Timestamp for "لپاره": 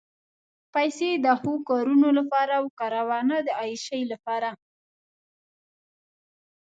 2.17-2.55, 4.11-4.49